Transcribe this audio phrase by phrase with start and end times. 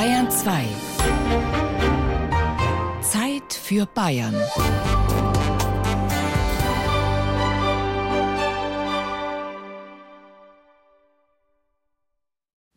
[0.00, 0.64] Bayern 2.
[3.02, 4.34] Zeit für Bayern.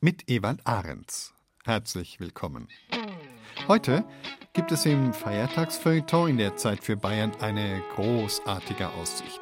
[0.01, 1.33] Mit Ewald Ahrens.
[1.63, 2.67] Herzlich willkommen.
[3.69, 4.03] Heute
[4.51, 9.39] gibt es im Feiertagsfeuilleton in der Zeit für Bayern eine großartige Aussicht.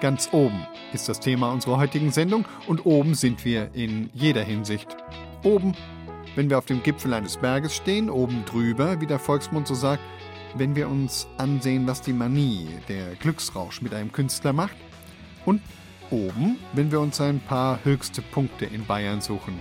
[0.00, 4.96] Ganz oben ist das Thema unserer heutigen Sendung und oben sind wir in jeder Hinsicht.
[5.42, 5.74] Oben,
[6.36, 10.02] wenn wir auf dem Gipfel eines Berges stehen, oben drüber, wie der Volksmund so sagt,
[10.54, 14.76] wenn wir uns ansehen, was die Manie, der Glücksrausch mit einem Künstler macht.
[15.46, 15.62] Und
[16.10, 19.58] oben, wenn wir uns ein paar höchste Punkte in Bayern suchen.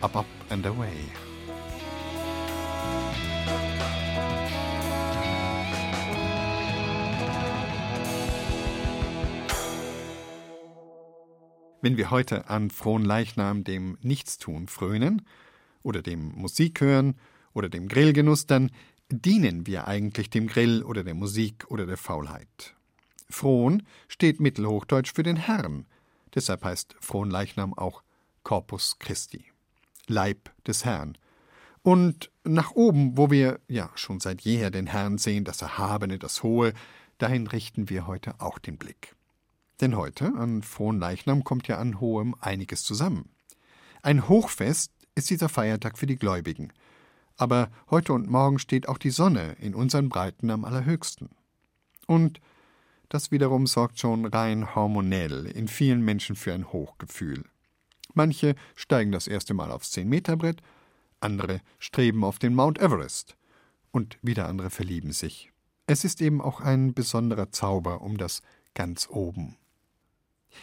[0.00, 0.92] Up, up and away.
[11.80, 15.22] Wenn wir heute an frohen Leichnam dem Nichtstun frönen
[15.88, 17.16] oder dem Musik hören
[17.54, 18.70] oder dem Grillgenuss, dann
[19.10, 22.74] dienen wir eigentlich dem Grill oder der Musik oder der Faulheit.
[23.30, 25.86] Frohn steht mittelhochdeutsch für den Herrn,
[26.34, 28.02] deshalb heißt Fronleichnam auch
[28.42, 29.46] Corpus Christi,
[30.06, 31.16] Leib des Herrn.
[31.82, 36.42] Und nach oben, wo wir ja schon seit jeher den Herrn sehen, das Erhabene, das
[36.42, 36.74] Hohe,
[37.16, 39.14] dahin richten wir heute auch den Blick.
[39.80, 43.30] Denn heute, an Fronleichnam, kommt ja an Hohem einiges zusammen.
[44.02, 46.72] Ein Hochfest ist dieser Feiertag für die Gläubigen.
[47.36, 51.30] Aber heute und morgen steht auch die Sonne in unseren Breiten am allerhöchsten.
[52.06, 52.40] Und
[53.08, 57.44] das wiederum sorgt schon rein hormonell in vielen Menschen für ein Hochgefühl.
[58.14, 60.62] Manche steigen das erste Mal aufs Zehn-Meter-Brett,
[61.20, 63.36] andere streben auf den Mount Everest
[63.90, 65.52] und wieder andere verlieben sich.
[65.86, 68.42] Es ist eben auch ein besonderer Zauber um das
[68.74, 69.56] ganz oben.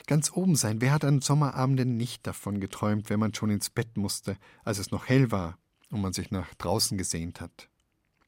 [0.08, 3.98] Ganz oben sein, wer hat an Sommerabenden nicht davon geträumt, wenn man schon ins Bett
[3.98, 5.58] musste, als es noch hell war
[5.90, 7.70] und man sich nach draußen gesehnt hat?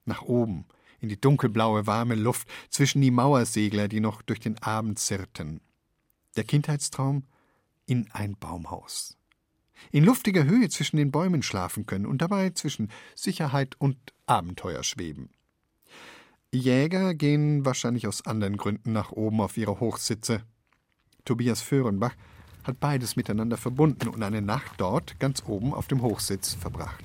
[0.05, 0.65] Nach oben,
[0.99, 5.61] in die dunkelblaue, warme Luft, zwischen die Mauersegler, die noch durch den Abend zirrten.
[6.35, 7.23] Der Kindheitstraum
[7.85, 9.17] in ein Baumhaus.
[9.91, 15.29] In luftiger Höhe zwischen den Bäumen schlafen können und dabei zwischen Sicherheit und Abenteuer schweben.
[16.51, 20.43] Jäger gehen wahrscheinlich aus anderen Gründen nach oben auf ihre Hochsitze,
[21.27, 22.13] Tobias Föhrenbach
[22.63, 27.03] hat beides miteinander verbunden und eine Nacht dort ganz oben auf dem Hochsitz verbracht.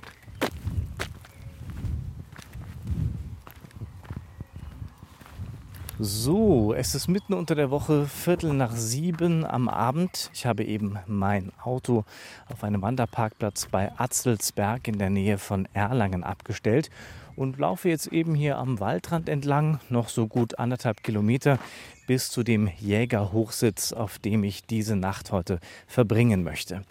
[5.98, 10.30] So, es ist mitten unter der Woche, Viertel nach sieben am Abend.
[10.34, 12.04] Ich habe eben mein Auto
[12.48, 16.90] auf einem Wanderparkplatz bei Atzelsberg in der Nähe von Erlangen abgestellt
[17.36, 21.58] und laufe jetzt eben hier am Waldrand entlang, noch so gut anderthalb Kilometer
[22.06, 26.82] bis zu dem Jägerhochsitz, auf dem ich diese Nacht heute verbringen möchte.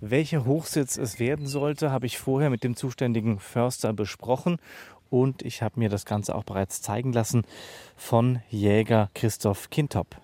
[0.00, 4.58] Welcher Hochsitz es werden sollte, habe ich vorher mit dem zuständigen Förster besprochen
[5.10, 7.42] und ich habe mir das Ganze auch bereits zeigen lassen
[7.96, 10.16] von Jäger Christoph Kintop.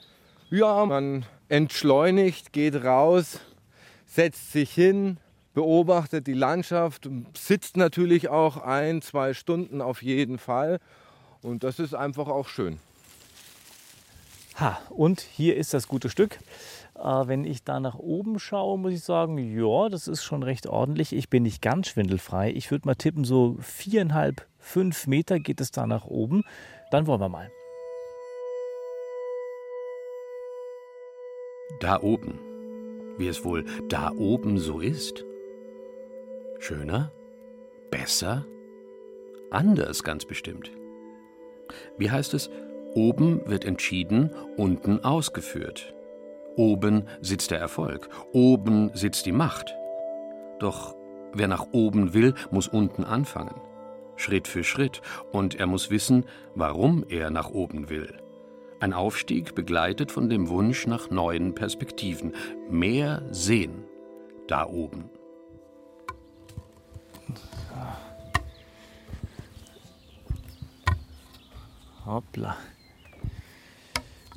[0.49, 3.41] Ja, man entschleunigt, geht raus,
[4.07, 5.19] setzt sich hin,
[5.55, 10.79] beobachtet die Landschaft, sitzt natürlich auch ein, zwei Stunden auf jeden Fall.
[11.43, 12.79] Und das ist einfach auch schön.
[14.59, 16.39] Ha, und hier ist das gute Stück.
[16.95, 20.67] Äh, wenn ich da nach oben schaue, muss ich sagen, ja, das ist schon recht
[20.67, 21.13] ordentlich.
[21.13, 22.53] Ich bin nicht ganz schwindelfrei.
[22.53, 26.43] Ich würde mal tippen, so viereinhalb, fünf Meter geht es da nach oben.
[26.91, 27.51] Dann wollen wir mal.
[31.81, 32.39] Da oben,
[33.19, 35.23] wie es wohl da oben so ist.
[36.61, 37.13] Schöner?
[37.91, 38.47] Besser?
[39.51, 40.71] Anders ganz bestimmt.
[41.99, 42.49] Wie heißt es?
[42.97, 45.95] Oben wird entschieden, unten ausgeführt.
[46.57, 49.77] Oben sitzt der Erfolg, oben sitzt die Macht.
[50.61, 50.97] Doch
[51.35, 53.61] wer nach oben will, muss unten anfangen.
[54.17, 56.25] Schritt für Schritt, und er muss wissen,
[56.55, 58.17] warum er nach oben will.
[58.81, 62.33] Ein Aufstieg begleitet von dem Wunsch nach neuen Perspektiven,
[62.71, 63.85] mehr sehen,
[64.49, 65.11] da oben.
[72.07, 72.57] Hoppla.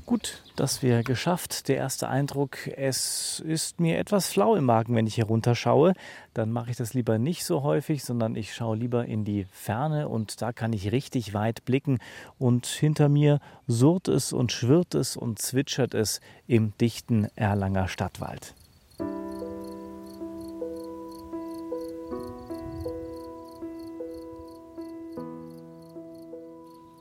[0.10, 1.68] Gut, das wäre geschafft.
[1.68, 5.94] Der erste Eindruck, es ist mir etwas flau im Magen, wenn ich hier runterschaue.
[6.34, 10.10] Dann mache ich das lieber nicht so häufig, sondern ich schaue lieber in die Ferne
[10.10, 12.00] und da kann ich richtig weit blicken.
[12.40, 18.56] Und hinter mir surrt es und schwirrt es und zwitschert es im dichten Erlanger Stadtwald.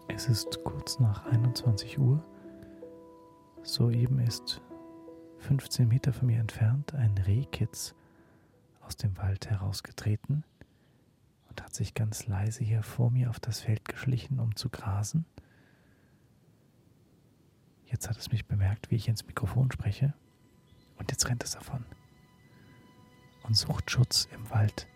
[0.09, 2.23] Es ist kurz nach 21 Uhr.
[3.69, 4.63] Soeben ist
[5.41, 7.95] 15 Meter von mir entfernt ein Rehkitz
[8.81, 10.43] aus dem Wald herausgetreten.
[11.51, 15.27] Und hat sich ganz leise hier vor mir auf das Feld geschlichen, um zu grasen.
[17.85, 20.15] Jetzt hat es mich bemerkt, wie ich ins Mikrofon spreche.
[20.97, 21.85] Und jetzt rennt es davon
[23.43, 24.89] und sucht Schutz im Wald.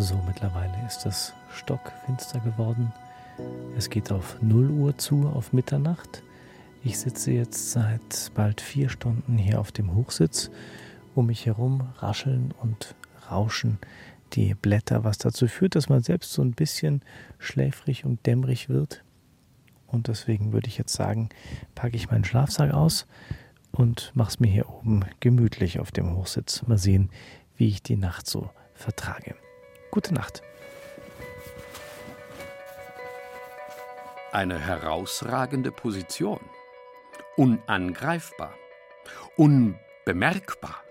[0.00, 2.90] So, mittlerweile ist es stockfinster geworden.
[3.76, 6.22] Es geht auf 0 Uhr zu, auf Mitternacht.
[6.82, 10.50] Ich sitze jetzt seit bald vier Stunden hier auf dem Hochsitz.
[11.14, 12.94] Um mich herum rascheln und
[13.30, 13.76] rauschen
[14.32, 17.02] die Blätter, was dazu führt, dass man selbst so ein bisschen
[17.38, 19.04] schläfrig und dämmerig wird.
[19.86, 21.28] Und deswegen würde ich jetzt sagen,
[21.74, 23.06] packe ich meinen Schlafsack aus
[23.70, 26.66] und mache es mir hier oben gemütlich auf dem Hochsitz.
[26.66, 27.10] Mal sehen,
[27.58, 29.34] wie ich die Nacht so vertrage.
[29.90, 30.42] Gute Nacht.
[34.30, 36.38] Eine herausragende Position.
[37.36, 38.54] Unangreifbar.
[39.36, 40.84] Unbemerkbar.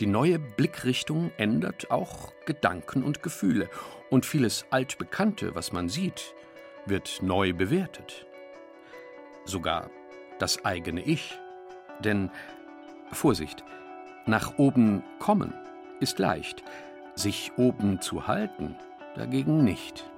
[0.00, 3.68] Die neue Blickrichtung ändert auch Gedanken und Gefühle.
[4.08, 6.34] Und vieles Altbekannte, was man sieht,
[6.86, 8.26] wird neu bewertet.
[9.44, 9.90] Sogar
[10.38, 11.38] das eigene Ich.
[12.00, 12.30] Denn,
[13.12, 13.64] Vorsicht,
[14.24, 15.52] nach oben kommen
[16.00, 16.62] ist leicht,
[17.18, 18.76] sich oben zu halten
[19.16, 20.08] dagegen nicht.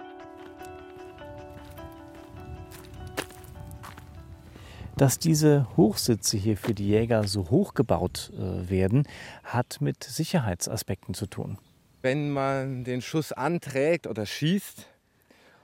[4.97, 9.09] Dass diese Hochsitze hier für die Jäger so hoch gebaut äh, werden,
[9.45, 11.57] hat mit Sicherheitsaspekten zu tun.
[12.03, 14.87] Wenn man den Schuss anträgt oder schießt,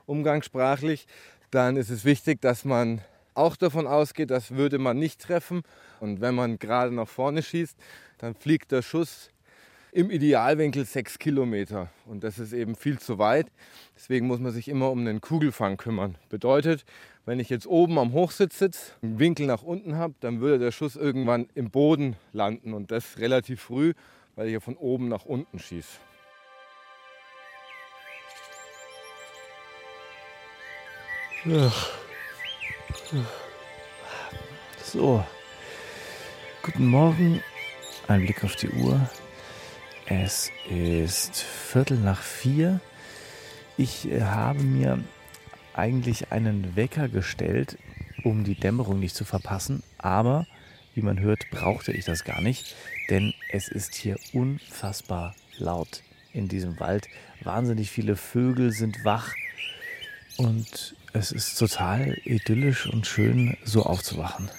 [0.06, 1.06] umgangssprachlich,
[1.50, 3.02] dann ist es wichtig, dass man
[3.34, 5.62] auch davon ausgeht, das würde man nicht treffen.
[6.00, 7.76] Und wenn man gerade nach vorne schießt,
[8.18, 9.30] dann fliegt der Schuss
[9.96, 11.88] im Idealwinkel sechs Kilometer.
[12.04, 13.46] Und das ist eben viel zu weit.
[13.96, 16.16] Deswegen muss man sich immer um den Kugelfang kümmern.
[16.28, 16.84] Bedeutet,
[17.24, 20.70] wenn ich jetzt oben am Hochsitz sitze, einen Winkel nach unten habe, dann würde der
[20.70, 22.74] Schuss irgendwann im Boden landen.
[22.74, 23.94] Und das relativ früh,
[24.34, 25.96] weil ich ja von oben nach unten schieße.
[34.84, 35.24] So,
[36.62, 37.42] guten Morgen.
[38.08, 39.00] Ein Blick auf die Uhr.
[40.08, 42.80] Es ist Viertel nach vier.
[43.76, 45.02] Ich äh, habe mir
[45.74, 47.76] eigentlich einen Wecker gestellt,
[48.22, 49.82] um die Dämmerung nicht zu verpassen.
[49.98, 50.46] Aber,
[50.94, 52.76] wie man hört, brauchte ich das gar nicht,
[53.10, 57.08] denn es ist hier unfassbar laut in diesem Wald.
[57.42, 59.34] Wahnsinnig viele Vögel sind wach
[60.36, 64.50] und es ist total idyllisch und schön, so aufzuwachen.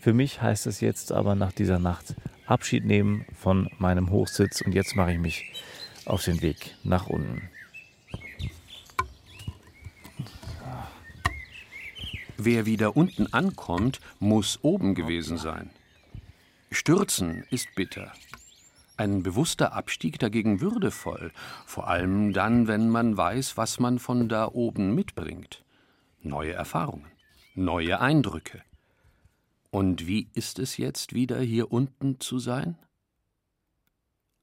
[0.00, 2.14] Für mich heißt es jetzt aber nach dieser Nacht
[2.46, 5.52] Abschied nehmen von meinem Hochsitz und jetzt mache ich mich
[6.06, 7.50] auf den Weg nach unten.
[12.38, 15.68] Wer wieder unten ankommt, muss oben gewesen sein.
[16.70, 18.10] Stürzen ist bitter.
[18.96, 21.30] Ein bewusster Abstieg dagegen würdevoll,
[21.66, 25.62] vor allem dann, wenn man weiß, was man von da oben mitbringt.
[26.22, 27.10] Neue Erfahrungen,
[27.54, 28.62] neue Eindrücke.
[29.70, 32.76] Und wie ist es jetzt wieder hier unten zu sein?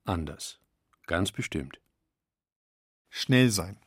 [0.06, 0.60] Anders,
[1.06, 1.80] ganz bestimmt.
[3.10, 3.78] Schnell sein,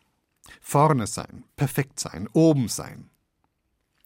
[0.61, 3.09] vorne sein, perfekt sein, oben sein.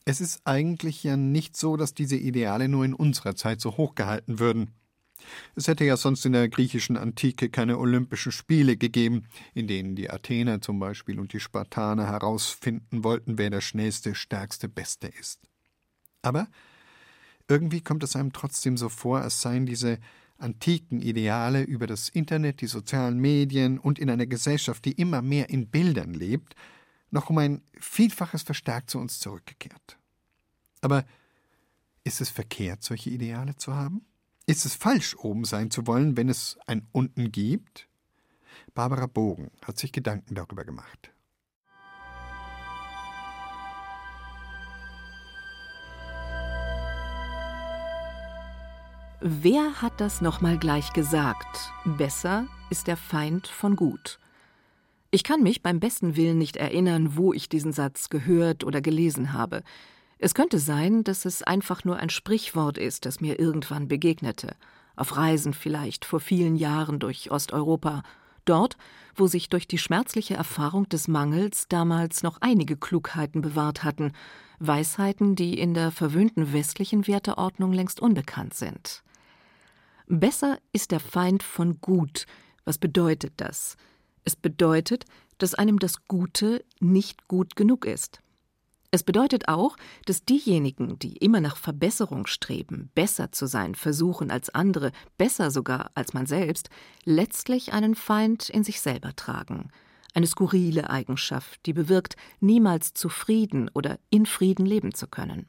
[0.04, 4.38] Es ist eigentlich ja nicht so, dass diese Ideale nur in unserer Zeit so hochgehalten
[4.38, 4.70] würden.
[5.56, 10.10] Es hätte ja sonst in der griechischen Antike keine Olympischen Spiele gegeben, in denen die
[10.10, 15.40] Athener zum Beispiel und die Spartaner herausfinden wollten, wer der schnellste, stärkste, beste ist.
[16.20, 16.48] Aber
[17.48, 19.98] irgendwie kommt es einem trotzdem so vor, als seien diese
[20.38, 25.50] antiken Ideale über das Internet, die sozialen Medien und in einer Gesellschaft, die immer mehr
[25.50, 26.54] in Bildern lebt,
[27.10, 29.98] noch um ein Vielfaches verstärkt zu uns zurückgekehrt.
[30.80, 31.04] Aber
[32.02, 34.04] ist es verkehrt, solche Ideale zu haben?
[34.46, 37.88] Ist es falsch, oben sein zu wollen, wenn es ein Unten gibt?
[38.74, 41.13] Barbara Bogen hat sich Gedanken darüber gemacht.
[49.26, 51.72] Wer hat das nochmal gleich gesagt?
[51.86, 54.18] Besser ist der Feind von gut.
[55.10, 59.32] Ich kann mich beim besten Willen nicht erinnern, wo ich diesen Satz gehört oder gelesen
[59.32, 59.62] habe.
[60.18, 64.56] Es könnte sein, dass es einfach nur ein Sprichwort ist, das mir irgendwann begegnete.
[64.94, 68.02] Auf Reisen vielleicht vor vielen Jahren durch Osteuropa.
[68.44, 68.76] Dort,
[69.16, 74.12] wo sich durch die schmerzliche Erfahrung des Mangels damals noch einige Klugheiten bewahrt hatten,
[74.58, 79.02] Weisheiten, die in der verwöhnten westlichen Werteordnung längst unbekannt sind.
[80.06, 82.26] Besser ist der Feind von gut.
[82.64, 83.76] Was bedeutet das?
[84.24, 85.04] Es bedeutet,
[85.38, 88.20] dass einem das Gute nicht gut genug ist.
[88.90, 94.50] Es bedeutet auch, dass diejenigen, die immer nach Verbesserung streben, besser zu sein versuchen als
[94.50, 96.68] andere, besser sogar als man selbst,
[97.04, 99.70] letztlich einen Feind in sich selber tragen.
[100.12, 105.48] Eine skurrile Eigenschaft, die bewirkt, niemals zufrieden oder in Frieden leben zu können.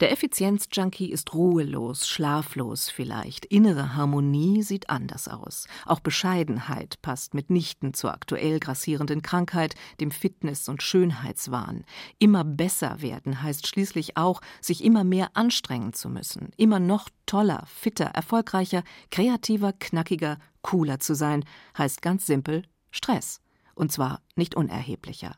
[0.00, 3.44] Der Effizienzjunkie ist ruhelos, schlaflos vielleicht.
[3.44, 5.68] Innere Harmonie sieht anders aus.
[5.86, 11.84] Auch Bescheidenheit passt mitnichten zur aktuell grassierenden Krankheit, dem Fitness- und Schönheitswahn.
[12.18, 16.50] Immer besser werden heißt schließlich auch, sich immer mehr anstrengen zu müssen.
[16.56, 18.82] Immer noch toller, fitter, erfolgreicher,
[19.12, 21.44] kreativer, knackiger, cooler zu sein,
[21.78, 23.40] heißt ganz simpel Stress.
[23.76, 25.36] Und zwar nicht unerheblicher.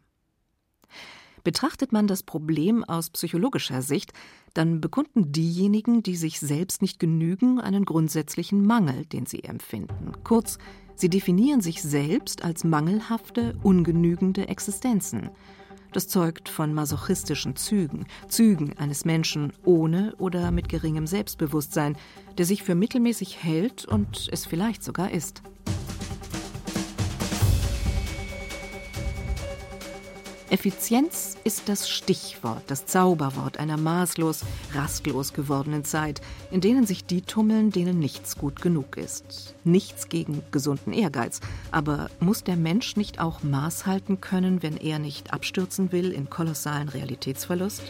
[1.47, 4.13] Betrachtet man das Problem aus psychologischer Sicht,
[4.53, 10.11] dann bekunden diejenigen, die sich selbst nicht genügen, einen grundsätzlichen Mangel, den sie empfinden.
[10.25, 10.59] Kurz,
[10.97, 15.31] sie definieren sich selbst als mangelhafte, ungenügende Existenzen.
[15.93, 21.97] Das zeugt von masochistischen Zügen, Zügen eines Menschen ohne oder mit geringem Selbstbewusstsein,
[22.39, 25.45] der sich für mittelmäßig hält und es vielleicht sogar ist.
[30.49, 36.21] Effizienz ist das Stichwort, das Zauberwort einer maßlos, rastlos gewordenen Zeit,
[36.53, 39.57] in denen sich die tummeln, denen nichts gut genug ist.
[39.65, 41.41] Nichts gegen gesunden Ehrgeiz,
[41.73, 46.31] aber muss der Mensch nicht auch Maß halten können, wenn er nicht abstürzen will in
[46.31, 47.83] kolossalen Realitätsverlust?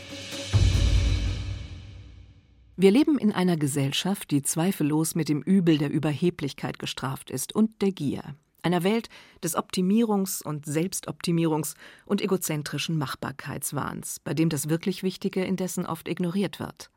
[2.79, 7.83] Wir leben in einer Gesellschaft, die zweifellos mit dem Übel der Überheblichkeit gestraft ist und
[7.83, 8.35] der Gier
[8.67, 9.09] einer Welt
[9.43, 16.61] des Optimierungs- und Selbstoptimierungs- und egozentrischen Machbarkeitswahns, bei dem das wirklich Wichtige indessen oft ignoriert
[16.61, 16.91] wird.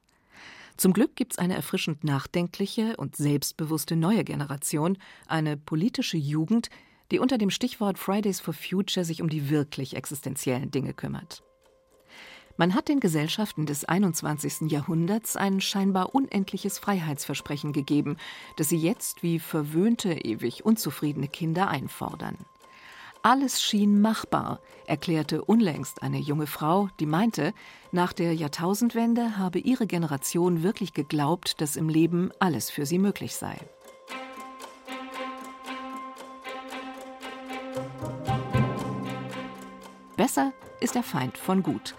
[0.75, 4.97] Zum Glück gibt es eine erfrischend nachdenkliche und selbstbewusste neue Generation,
[5.27, 6.69] eine politische Jugend,
[7.11, 11.43] die unter dem Stichwort Fridays for Future sich um die wirklich existenziellen Dinge kümmert.
[12.59, 14.69] Man hat den Gesellschaften des 21.
[14.69, 18.17] Jahrhunderts ein scheinbar unendliches Freiheitsversprechen gegeben,
[18.57, 22.35] das sie jetzt wie verwöhnte, ewig unzufriedene Kinder einfordern.
[23.23, 27.53] Alles schien machbar, erklärte unlängst eine junge Frau, die meinte,
[27.93, 33.37] nach der Jahrtausendwende habe ihre Generation wirklich geglaubt, dass im Leben alles für sie möglich
[33.37, 33.55] sei.
[40.17, 40.51] Besser
[40.81, 41.95] ist der Feind von gut.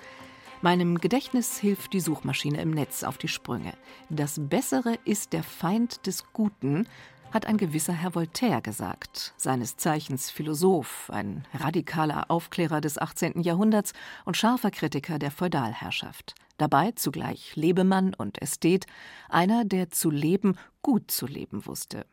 [0.62, 3.72] Meinem Gedächtnis hilft die Suchmaschine im Netz auf die Sprünge.
[4.10, 6.86] Das Bessere ist der Feind des Guten,
[7.32, 13.40] hat ein gewisser Herr Voltaire gesagt, seines Zeichens Philosoph, ein radikaler Aufklärer des 18.
[13.40, 13.94] Jahrhunderts
[14.26, 16.34] und scharfer Kritiker der Feudalherrschaft.
[16.58, 18.84] Dabei zugleich Lebemann und Ästhet,
[19.30, 22.04] einer, der zu leben gut zu leben wusste.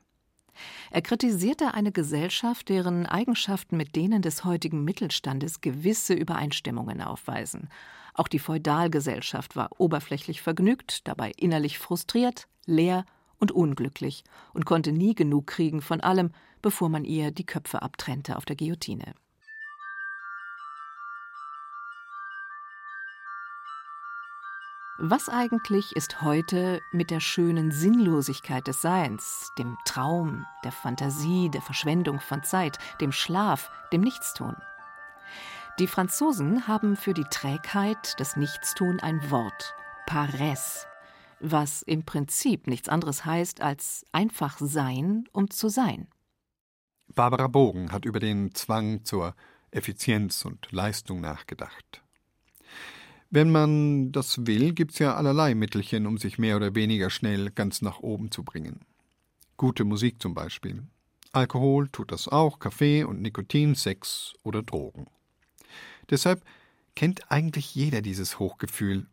[0.90, 7.70] Er kritisierte eine Gesellschaft, deren Eigenschaften mit denen des heutigen Mittelstandes gewisse Übereinstimmungen aufweisen.
[8.18, 13.06] Auch die Feudalgesellschaft war oberflächlich vergnügt, dabei innerlich frustriert, leer
[13.40, 16.32] und unglücklich und konnte nie genug kriegen von allem,
[16.64, 19.14] bevor man ihr die Köpfe abtrennte auf der Guillotine.
[25.00, 31.62] Was eigentlich ist heute mit der schönen Sinnlosigkeit des Seins, dem Traum, der Fantasie, der
[31.62, 34.56] Verschwendung von Zeit, dem Schlaf, dem Nichtstun?
[35.80, 39.76] Die Franzosen haben für die Trägheit, das Nichtstun ein Wort,
[40.08, 40.88] Paresse,
[41.40, 46.08] was im Prinzip nichts anderes heißt als einfach sein, um zu sein.
[47.14, 49.36] Barbara Bogen hat über den Zwang zur
[49.70, 52.02] Effizienz und Leistung nachgedacht.
[53.30, 57.84] Wenn man das will, gibt's ja allerlei Mittelchen, um sich mehr oder weniger schnell ganz
[57.84, 58.80] nach oben zu bringen.
[59.58, 60.88] Gute Musik zum Beispiel.
[61.34, 65.06] Alkohol tut das auch, Kaffee und Nikotin, Sex oder Drogen.
[66.10, 66.44] Deshalb
[66.96, 69.08] kennt eigentlich jeder dieses Hochgefühl.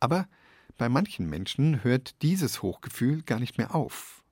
[0.00, 0.28] Aber
[0.76, 4.22] bei manchen Menschen hört dieses Hochgefühl gar nicht mehr auf.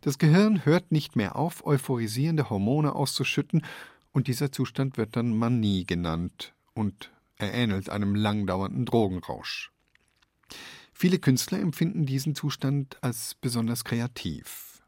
[0.00, 3.62] Das Gehirn hört nicht mehr auf, euphorisierende Hormone auszuschütten,
[4.12, 9.72] und dieser Zustand wird dann Manie genannt und er ähnelt einem langdauernden Drogenrausch.
[10.92, 14.82] Viele Künstler empfinden diesen Zustand als besonders kreativ.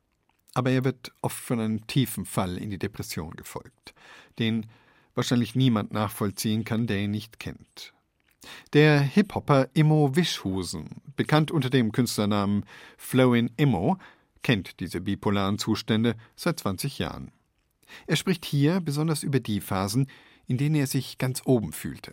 [0.52, 3.94] Aber er wird oft von einem tiefen Fall in die Depression gefolgt,
[4.38, 4.66] den
[5.14, 7.92] wahrscheinlich niemand nachvollziehen kann, der ihn nicht kennt.
[8.73, 12.64] Der Hip-Hopper Immo Wischhusen, bekannt unter dem Künstlernamen
[12.97, 13.97] Flowin Immo,
[14.42, 17.30] kennt diese bipolaren Zustände seit 20 Jahren.
[18.06, 20.09] Er spricht hier besonders über die Phasen,
[20.47, 22.12] in denen er sich ganz oben fühlte.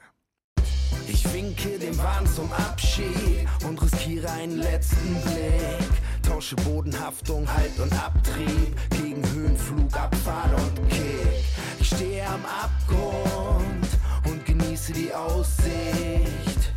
[1.07, 6.00] Ich winke dem Wahn zum Abschied und riskiere einen letzten Blick.
[6.31, 11.43] Tausche Bodenhaftung, Halt und Abtrieb gegen Höhenflug, Abfahrt und Kick.
[11.77, 13.89] Ich stehe am Abgrund
[14.25, 16.71] und genieße die Aussicht.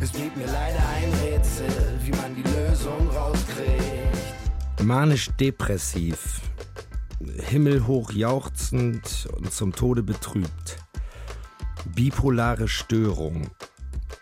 [0.00, 1.66] Es blieb mir leider ein Rätsel,
[2.04, 4.84] wie man die Lösung rauskriegt.
[4.84, 6.42] Manisch-depressiv,
[7.50, 10.78] himmelhoch jauchzend und zum Tode betrübt.
[11.86, 13.50] Bipolare Störung.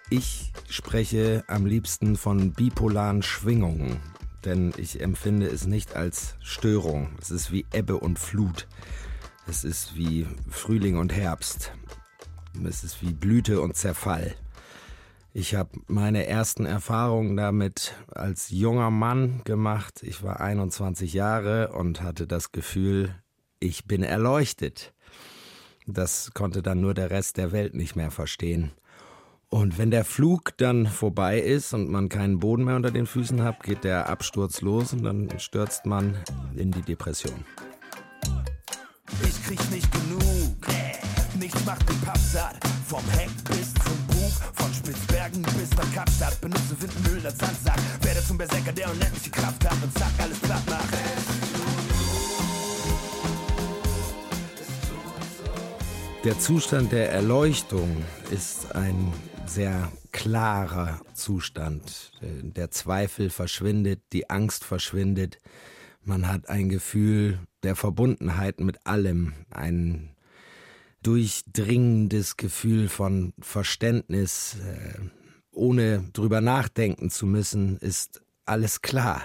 [0.09, 4.01] Ich spreche am liebsten von bipolaren Schwingungen,
[4.45, 7.11] denn ich empfinde es nicht als Störung.
[7.21, 8.67] Es ist wie Ebbe und Flut.
[9.47, 11.73] Es ist wie Frühling und Herbst.
[12.67, 14.35] Es ist wie Blüte und Zerfall.
[15.33, 20.03] Ich habe meine ersten Erfahrungen damit als junger Mann gemacht.
[20.03, 23.15] Ich war 21 Jahre und hatte das Gefühl,
[23.59, 24.95] ich bin erleuchtet.
[25.87, 28.71] Das konnte dann nur der Rest der Welt nicht mehr verstehen.
[29.55, 33.45] Und wenn der Flug dann vorbei ist und man keinen Boden mehr unter den Füßen
[33.45, 36.17] hat, geht der Absturz los und dann stürzt man
[36.57, 37.45] in die Depression.
[39.23, 40.57] Ich krieg nicht genug,
[41.39, 42.57] nichts macht den Papp satt.
[42.89, 46.41] Vom Heck bis zum Bug, von Spitzbergen bis nach Kapstadt.
[46.41, 50.39] Benutze Windmühlen als Sandsack, werde zum Berserker, der unendlich die Kraft hat und zack, alles
[50.41, 50.89] platt macht.
[56.25, 57.99] Der Zustand der Erleuchtung
[58.33, 59.13] ist ein
[59.55, 62.11] sehr klarer Zustand.
[62.21, 65.39] Der Zweifel verschwindet, die Angst verschwindet.
[66.03, 70.11] Man hat ein Gefühl der Verbundenheit mit allem, ein
[71.03, 74.57] durchdringendes Gefühl von Verständnis.
[74.57, 74.99] Äh,
[75.53, 79.23] ohne drüber nachdenken zu müssen, ist alles klar.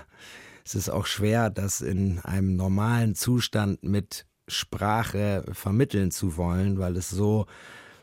[0.63, 6.97] Es ist auch schwer, das in einem normalen Zustand mit Sprache vermitteln zu wollen, weil
[6.97, 7.47] es so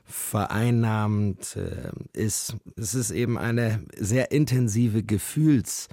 [0.06, 2.56] vereinnahmend äh, ist.
[2.76, 5.88] Es ist eben eine sehr intensive Gefühlslage,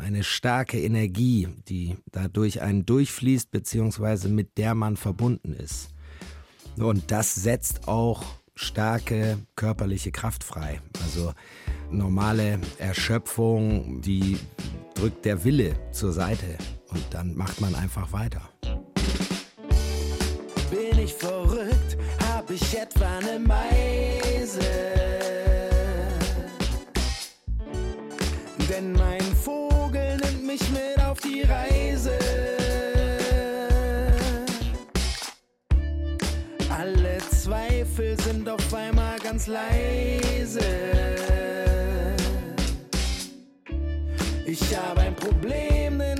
[0.00, 5.90] eine starke Energie, die dadurch einen durchfließt, beziehungsweise mit der man verbunden ist.
[6.76, 10.80] Und das setzt auch starke körperliche Kraft frei.
[11.02, 11.32] Also
[11.90, 14.38] normale Erschöpfung, die
[14.94, 18.42] drückt der Wille zur Seite und dann macht man einfach weiter.
[20.70, 21.79] Bin ich verrückt?
[22.60, 24.60] Ich etwa eine Meise?
[28.68, 32.18] Denn mein Vogel nimmt mich mit auf die Reise.
[36.68, 40.60] Alle Zweifel sind auf einmal ganz leise.
[44.46, 46.19] Ich habe ein Problem, denn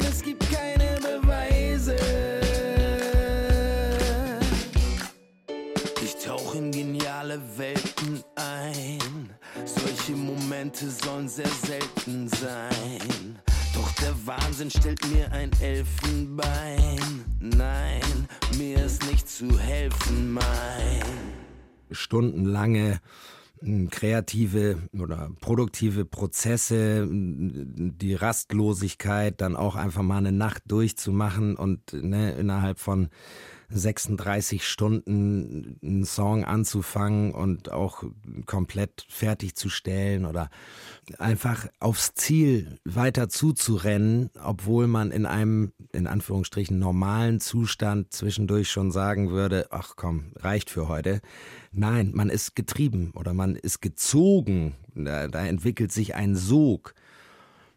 [10.60, 13.38] Momente sollen sehr selten sein.
[13.72, 16.98] Doch der Wahnsinn stellt mir ein Elfenbein.
[17.40, 21.02] Nein, mir ist nicht zu helfen, mein.
[21.90, 23.00] stundenlange
[23.62, 31.56] mh, kreative oder produktive Prozesse, mh, die Rastlosigkeit, dann auch einfach mal eine Nacht durchzumachen
[31.56, 33.08] und ne, innerhalb von
[33.70, 38.04] 36 Stunden einen Song anzufangen und auch
[38.46, 40.50] komplett fertigzustellen oder
[41.18, 48.90] einfach aufs Ziel weiter zuzurennen, obwohl man in einem, in Anführungsstrichen, normalen Zustand zwischendurch schon
[48.90, 51.20] sagen würde, ach komm, reicht für heute.
[51.72, 54.74] Nein, man ist getrieben oder man ist gezogen.
[54.94, 56.94] Da, da entwickelt sich ein Sog.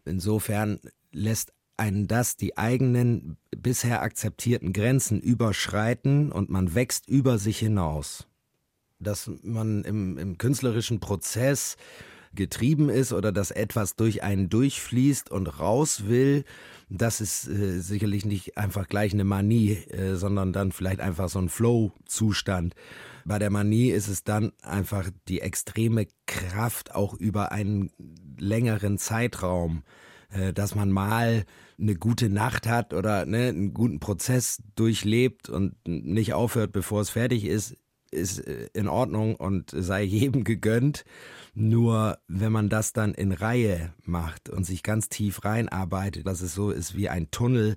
[0.04, 0.80] Insofern
[1.12, 8.26] lässt einen das die eigenen bisher akzeptierten Grenzen überschreiten und man wächst über sich hinaus.
[8.98, 11.76] Dass man im, im künstlerischen Prozess
[12.34, 16.44] getrieben ist oder dass etwas durch einen durchfließt und raus will,
[16.88, 21.38] das ist äh, sicherlich nicht einfach gleich eine Manie, äh, sondern dann vielleicht einfach so
[21.38, 22.74] ein Flow-Zustand.
[23.24, 27.90] Bei der Manie ist es dann einfach die extreme Kraft auch über einen
[28.38, 29.82] längeren Zeitraum,
[30.54, 31.44] dass man mal
[31.78, 37.10] eine gute Nacht hat oder ne, einen guten Prozess durchlebt und nicht aufhört, bevor es
[37.10, 37.76] fertig ist,
[38.10, 41.04] ist äh, in Ordnung und sei jedem gegönnt.
[41.54, 46.54] Nur wenn man das dann in Reihe macht und sich ganz tief reinarbeitet, dass es
[46.54, 47.76] so ist wie ein Tunnel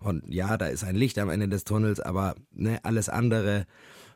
[0.00, 3.66] und ja, da ist ein Licht am Ende des Tunnels, aber ne, alles andere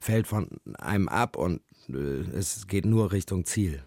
[0.00, 0.48] fällt von
[0.78, 3.82] einem ab und äh, es geht nur Richtung Ziel.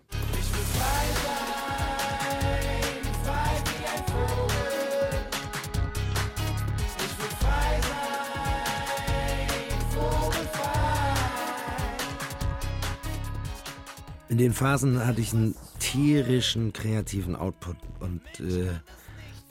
[14.31, 18.69] In den Phasen hatte ich einen tierischen kreativen Output und äh,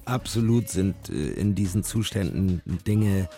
[0.06, 3.28] absolut sind äh, in diesen Zuständen Dinge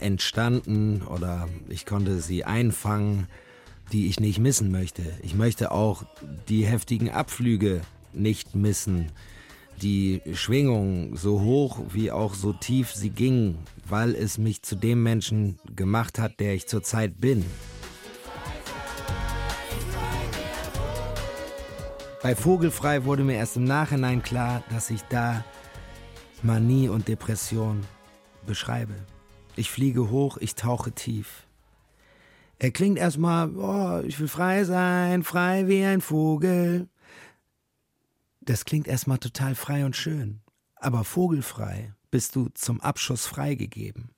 [0.00, 3.28] entstanden oder ich konnte sie einfangen,
[3.92, 5.02] die ich nicht missen möchte.
[5.22, 6.02] Ich möchte auch
[6.48, 7.80] die heftigen Abflüge
[8.12, 9.12] nicht missen.
[9.80, 13.58] Die Schwingung so hoch wie auch so tief sie ging,
[13.88, 17.44] weil es mich zu dem Menschen gemacht hat, der ich zurzeit bin.
[22.20, 25.44] Bei Vogelfrei wurde mir erst im Nachhinein klar, dass ich da
[26.42, 27.86] Manie und Depression
[28.44, 28.94] beschreibe.
[29.54, 31.46] Ich fliege hoch, ich tauche tief.
[32.58, 36.88] Er klingt erstmal, oh, ich will frei sein, frei wie ein Vogel.
[38.40, 40.40] Das klingt erstmal total frei und schön.
[40.74, 44.10] Aber vogelfrei bist du zum Abschuss freigegeben.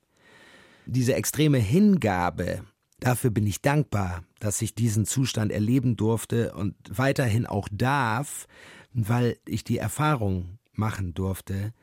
[0.87, 2.63] Diese extreme Hingabe,
[3.01, 8.47] dafür bin ich dankbar, dass ich diesen Zustand erleben durfte und weiterhin auch darf,
[8.93, 11.73] weil ich die Erfahrung machen durfte,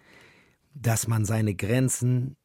[0.74, 2.36] dass man seine Grenzen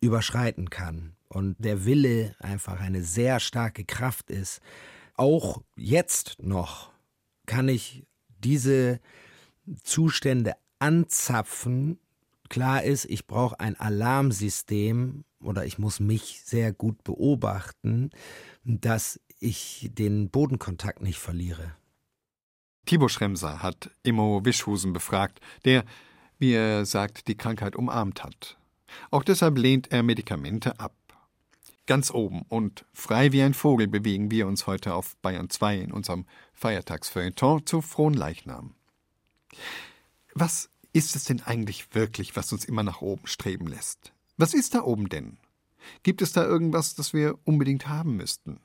[0.00, 4.60] überschreiten kann und der Wille einfach eine sehr starke Kraft ist.
[5.14, 6.90] Auch jetzt noch
[7.46, 8.04] kann ich
[8.38, 9.00] diese
[9.84, 11.98] Zustände anzapfen.
[12.52, 18.10] Klar ist, ich brauche ein Alarmsystem oder ich muss mich sehr gut beobachten,
[18.62, 21.74] dass ich den Bodenkontakt nicht verliere.
[22.84, 25.86] Thibaut Schremser hat Immo Wischhusen befragt, der,
[26.38, 28.58] wie er sagt, die Krankheit umarmt hat.
[29.10, 30.94] Auch deshalb lehnt er Medikamente ab.
[31.86, 35.90] Ganz oben und frei wie ein Vogel bewegen wir uns heute auf Bayern 2 in
[35.90, 38.74] unserem Feiertagsfeuilleton zu frohen Leichnam.
[40.34, 44.12] Was ist es denn eigentlich wirklich, was uns immer nach oben streben lässt?
[44.36, 45.38] Was ist da oben denn?
[46.02, 48.60] Gibt es da irgendwas, das wir unbedingt haben müssten?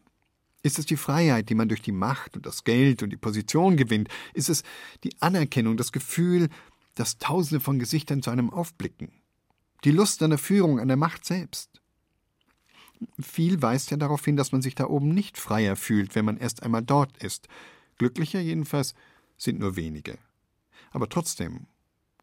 [0.64, 3.78] Ist es die Freiheit, die man durch die Macht und das Geld und die Position
[3.78, 4.10] gewinnt?
[4.34, 4.64] Ist es
[5.04, 6.50] die Anerkennung, das Gefühl,
[6.96, 9.12] dass Tausende von Gesichtern zu einem aufblicken?
[9.84, 11.82] Die Lust an der Führung, an der Macht selbst?
[13.20, 16.38] Viel weist ja darauf hin, dass man sich da oben nicht freier fühlt, wenn man
[16.38, 17.48] erst einmal dort ist.
[17.98, 18.96] Glücklicher jedenfalls
[19.38, 20.18] sind nur wenige.
[20.92, 21.68] Aber trotzdem,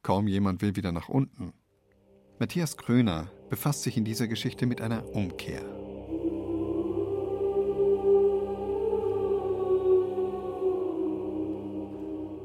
[0.04, 1.52] kaum jemand will wieder nach unten.
[2.38, 5.62] Matthias Kröner befasst sich in dieser Geschichte mit einer Umkehr.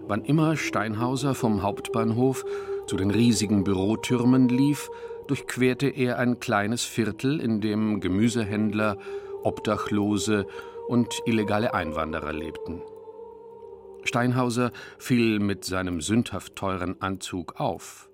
[0.08, 2.44] Wann immer Steinhauser vom Hauptbahnhof
[2.88, 4.90] zu den riesigen Bürotürmen lief,
[5.28, 8.98] durchquerte er ein kleines Viertel, in dem Gemüsehändler,
[9.44, 10.48] Obdachlose
[10.88, 12.82] und illegale Einwanderer lebten.
[14.04, 18.10] Steinhauser fiel mit seinem sündhaft teuren Anzug auf,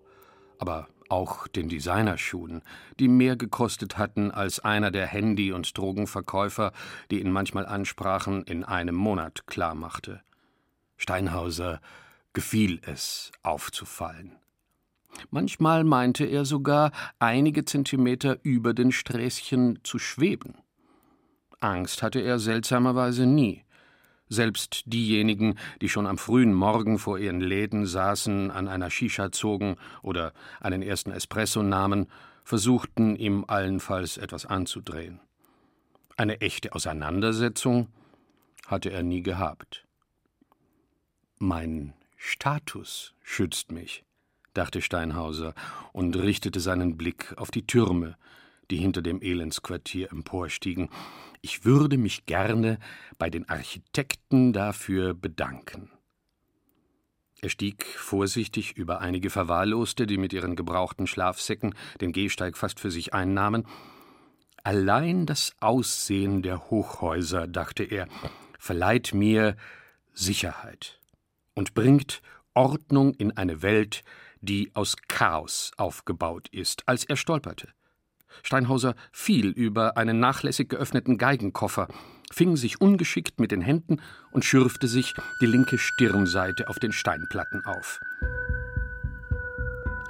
[0.58, 2.63] aber auch den Designerschuhen,
[3.00, 6.71] die mehr gekostet hatten als einer der Handy- und Drogenverkäufer,
[7.12, 10.21] die ihn manchmal ansprachen, in einem Monat klarmachte.
[10.98, 11.82] Steinhauser
[12.34, 14.32] gefiel es, aufzufallen.
[15.30, 20.56] Manchmal meinte er sogar, einige Zentimeter über den Sträßchen zu schweben.
[21.60, 23.64] Angst hatte er seltsamerweise nie.
[24.27, 29.75] Selbst diejenigen, die schon am frühen Morgen vor ihren Läden saßen, an einer Shisha zogen
[30.01, 32.07] oder einen ersten Espresso nahmen,
[32.43, 35.19] versuchten ihm allenfalls etwas anzudrehen.
[36.17, 37.89] Eine echte Auseinandersetzung
[38.67, 39.85] hatte er nie gehabt.
[41.38, 44.03] Mein Status schützt mich,
[44.53, 45.53] dachte Steinhauser
[45.91, 48.15] und richtete seinen Blick auf die Türme,
[48.71, 50.89] die hinter dem Elendsquartier emporstiegen.
[51.45, 52.79] Ich würde mich gerne
[53.19, 55.91] bei den Architekten dafür bedanken.
[57.39, 62.89] Er stieg vorsichtig über einige Verwahrloste, die mit ihren gebrauchten Schlafsäcken den Gehsteig fast für
[62.89, 63.67] sich einnahmen.
[64.63, 68.08] Allein das Aussehen der Hochhäuser, dachte er,
[68.58, 69.55] verleiht mir
[70.13, 70.99] Sicherheit
[71.53, 72.23] und bringt
[72.55, 74.03] Ordnung in eine Welt,
[74.41, 77.74] die aus Chaos aufgebaut ist, als er stolperte.
[78.43, 81.88] Steinhauser fiel über einen nachlässig geöffneten Geigenkoffer,
[82.32, 87.62] fing sich ungeschickt mit den Händen und schürfte sich die linke Stirnseite auf den Steinplatten
[87.65, 88.00] auf.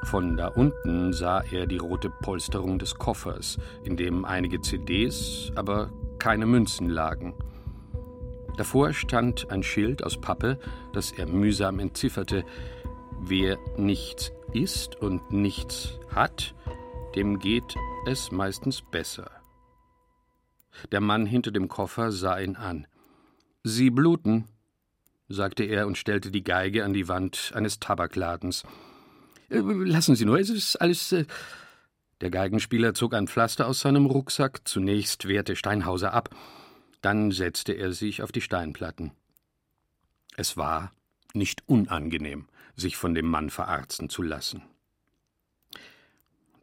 [0.04, 5.92] Von da unten sah er die rote Polsterung des Koffers, in dem einige CDs, aber
[6.20, 7.34] keine Münzen lagen.
[8.58, 10.60] Davor stand ein Schild aus Pappe,
[10.94, 12.46] das er mühsam entzifferte,
[13.28, 16.54] Wer nichts ist und nichts hat,
[17.16, 17.76] dem geht
[18.06, 19.32] es meistens besser.
[20.92, 22.88] Der Mann hinter dem Koffer sah ihn an.
[23.64, 24.48] Sie bluten,
[25.28, 28.64] sagte er und stellte die Geige an die Wand eines Tabakladens.
[29.50, 31.12] Äh, lassen Sie nur, es ist alles.
[31.12, 31.26] Äh
[32.22, 34.62] der Geigenspieler zog ein Pflaster aus seinem Rucksack.
[34.66, 36.30] Zunächst wehrte Steinhauser ab,
[37.02, 39.12] dann setzte er sich auf die Steinplatten.
[40.38, 40.92] Es war
[41.34, 44.62] nicht unangenehm sich von dem Mann verarzten zu lassen.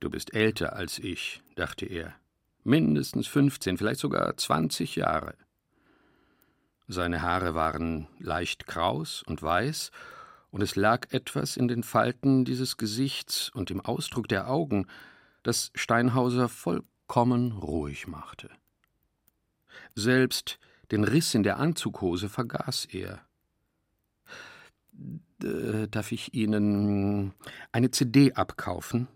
[0.02, 2.12] Du bist älter als ich, dachte er.
[2.64, 5.36] Mindestens 15, vielleicht sogar 20 Jahre.
[6.88, 9.92] Seine Haare waren leicht kraus und weiß,
[10.50, 14.88] und es lag etwas in den Falten dieses Gesichts und im Ausdruck der Augen,
[15.44, 18.50] das Steinhauser vollkommen ruhig machte.
[19.94, 20.58] Selbst
[20.90, 23.20] den Riss in der Anzughose vergaß er.
[25.38, 27.34] Darf ich Ihnen
[27.70, 29.06] eine CD abkaufen?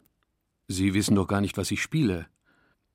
[0.69, 2.27] Sie wissen doch gar nicht, was ich spiele.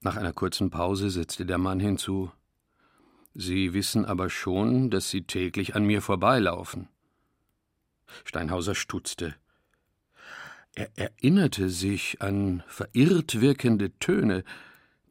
[0.01, 2.31] Nach einer kurzen Pause setzte der Mann hinzu
[3.33, 6.89] Sie wissen aber schon, dass Sie täglich an mir vorbeilaufen.
[8.25, 9.35] Steinhauser stutzte.
[10.73, 14.43] Er erinnerte sich an verirrt wirkende Töne,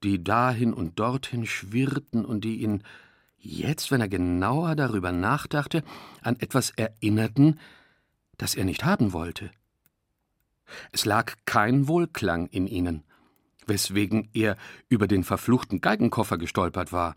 [0.03, 2.83] die dahin und dorthin schwirrten und die ihn
[3.39, 5.83] jetzt, wenn er genauer darüber nachdachte,
[6.23, 7.59] an etwas erinnerten,
[8.37, 9.51] das er nicht haben wollte.
[10.93, 13.05] Es lag kein Wohlklang in ihnen,
[13.67, 14.57] weswegen er
[14.89, 17.15] über den verfluchten Geigenkoffer gestolpert war.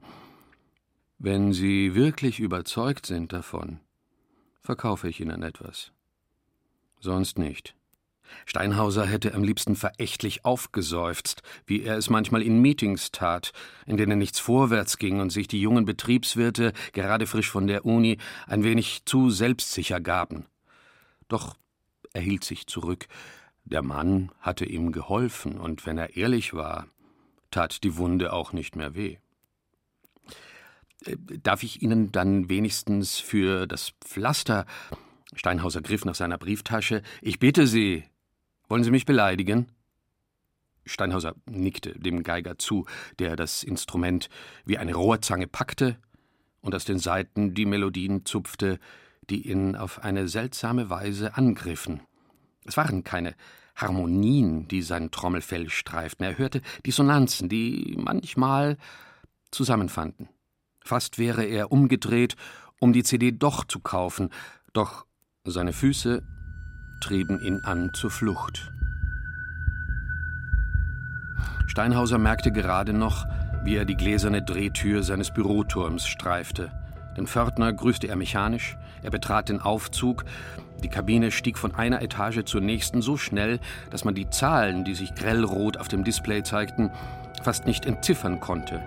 [1.20, 3.80] Wenn Sie wirklich überzeugt sind davon,
[4.62, 5.92] verkaufe ich Ihnen etwas.
[7.00, 7.76] Sonst nicht.
[8.46, 13.52] Steinhauser hätte am liebsten verächtlich aufgeseufzt, wie er es manchmal in Meetings tat,
[13.86, 18.18] in denen nichts vorwärts ging und sich die jungen Betriebswirte, gerade frisch von der Uni,
[18.48, 20.46] ein wenig zu selbstsicher gaben.
[21.28, 21.56] Doch
[22.14, 23.08] er hielt sich zurück.
[23.66, 26.88] Der Mann hatte ihm geholfen, und wenn er ehrlich war,
[27.52, 29.18] tat die Wunde auch nicht mehr weh.
[31.06, 34.66] Äh, darf ich Ihnen dann wenigstens für das Pflaster.
[35.36, 37.02] Steinhauser griff nach seiner Brieftasche.
[37.22, 38.04] Ich bitte Sie.
[38.68, 39.68] Wollen Sie mich beleidigen?
[40.86, 42.86] Steinhauser nickte dem Geiger zu,
[43.20, 44.30] der das Instrument
[44.66, 45.98] wie eine Rohrzange packte
[46.62, 48.80] und aus den Saiten die Melodien zupfte,
[49.30, 52.02] die ihn auf eine seltsame Weise angriffen.
[52.66, 53.36] Es waren keine
[53.76, 56.26] Harmonien, die sein Trommelfell streiften.
[56.26, 58.78] Er hörte Dissonanzen, die manchmal
[59.52, 60.30] zusammenfanden.
[60.84, 62.36] Fast wäre er umgedreht,
[62.80, 64.30] um die CD doch zu kaufen,
[64.74, 65.06] doch
[65.46, 66.22] seine Füße
[67.02, 68.72] trieben ihn an zur Flucht.
[71.68, 73.26] Steinhauser merkte gerade noch,
[73.64, 76.72] wie er die gläserne Drehtür seines Büroturms streifte.
[77.18, 80.26] Den Pförtner grüßte er mechanisch, er betrat den Aufzug,
[80.84, 84.96] die Kabine stieg von einer Etage zur nächsten so schnell, dass man die Zahlen, die
[84.96, 86.92] sich grellrot auf dem Display zeigten,
[87.42, 88.82] fast nicht entziffern konnte.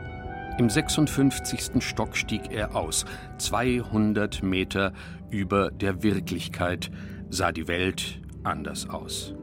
[0.59, 1.83] Im 56.
[1.83, 3.05] Stock stieg er aus.
[3.39, 4.93] 200 Meter
[5.31, 6.91] über der Wirklichkeit
[7.29, 9.35] sah die Welt anders aus.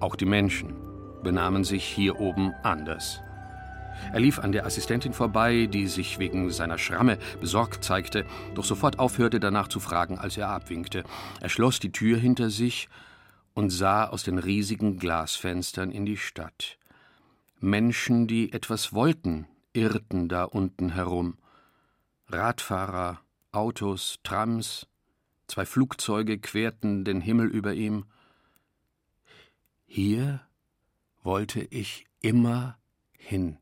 [0.00, 0.74] Auch die Menschen
[1.22, 3.20] benahmen sich hier oben anders.
[4.12, 8.98] Er lief an der Assistentin vorbei, die sich wegen seiner Schramme besorgt zeigte, doch sofort
[8.98, 11.04] aufhörte danach zu fragen, als er abwinkte.
[11.40, 12.88] Er schloss die Tür hinter sich
[13.54, 16.78] und sah aus den riesigen Glasfenstern in die Stadt.
[17.58, 21.38] Menschen, die etwas wollten, irrten da unten herum.
[22.28, 23.20] Radfahrer,
[23.52, 24.86] Autos, Trams,
[25.46, 28.04] zwei Flugzeuge querten den Himmel über ihm.
[29.86, 30.40] Hier
[31.22, 32.76] wollte ich immer
[33.16, 33.58] hin,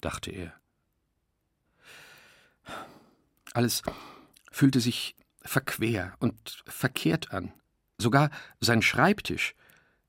[0.00, 0.52] dachte er.
[3.52, 3.82] Alles
[4.50, 7.52] fühlte sich verquer und verkehrt an.
[7.98, 8.30] Sogar
[8.60, 9.54] sein Schreibtisch,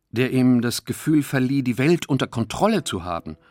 [0.09, 3.37] der ihm das Gefühl verlieh, die Welt unter Kontrolle zu haben–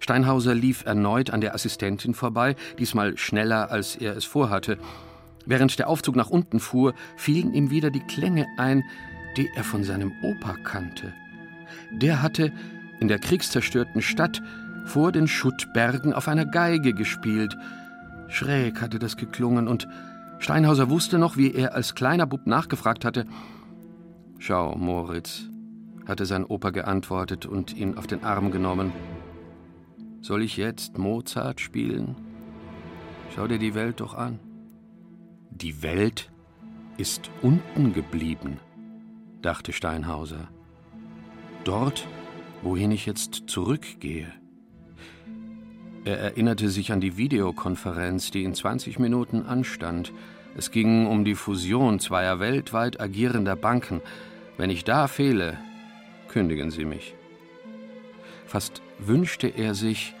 [0.00, 4.78] Steinhauser lief erneut an der Assistentin vorbei, diesmal schneller, als er es vorhatte.
[5.44, 8.84] Während der Aufzug nach unten fuhr, fielen ihm wieder die Klänge ein,
[9.36, 11.12] die er von seinem Opa kannte.
[11.90, 12.52] Der hatte
[13.00, 14.40] in der kriegszerstörten Stadt
[14.84, 17.56] vor den Schuttbergen auf einer Geige gespielt.
[18.28, 19.88] Schräg hatte das geklungen, und
[20.38, 23.26] Steinhauser wusste noch, wie er als kleiner Bub nachgefragt hatte.
[24.38, 25.44] Schau, Moritz,
[26.06, 28.92] hatte sein Opa geantwortet und ihn auf den Arm genommen.
[30.20, 32.16] Soll ich jetzt Mozart spielen?
[33.34, 34.40] Schau dir die Welt doch an.
[35.50, 36.30] Die Welt
[36.96, 38.58] ist unten geblieben,
[39.42, 40.48] dachte Steinhauser.
[41.64, 42.06] Dort,
[42.62, 44.32] wohin ich jetzt zurückgehe.
[46.04, 50.12] Er erinnerte sich an die Videokonferenz, die in 20 Minuten anstand.
[50.56, 54.00] Es ging um die Fusion zweier weltweit agierender Banken.
[54.56, 55.58] Wenn ich da fehle,
[56.28, 57.14] kündigen Sie mich.
[58.46, 60.14] Fast wünschte er sich,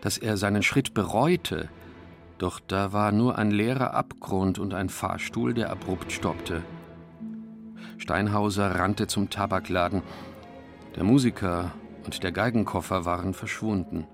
[0.00, 1.68] dass er seinen Schritt bereute,
[2.38, 6.62] doch da war nur ein leerer Abgrund und ein Fahrstuhl, der abrupt stoppte.
[7.98, 10.02] Steinhauser rannte zum Tabakladen.
[10.94, 11.72] Der Musiker
[12.04, 14.06] und der Geigenkoffer waren verschwunden.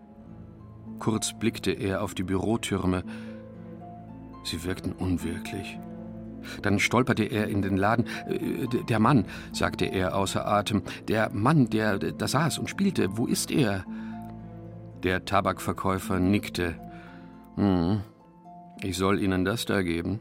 [1.00, 3.02] Kurz blickte er auf die Bürotürme.
[4.44, 5.78] Sie wirkten unwirklich.
[6.62, 8.06] Dann stolperte er in den Laden.
[8.28, 10.82] Äh, der Mann, sagte er außer Atem.
[11.08, 13.84] Der Mann, der da saß und spielte, wo ist er?
[15.02, 16.76] Der Tabakverkäufer nickte.
[17.56, 18.02] Hm,
[18.82, 20.20] ich soll Ihnen das da geben?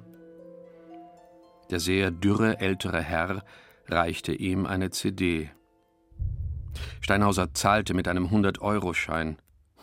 [1.70, 3.44] Der sehr dürre ältere Herr
[3.88, 5.52] reichte ihm eine CD.
[7.02, 9.38] Steinhauser zahlte mit einem 100-Euro-Schein.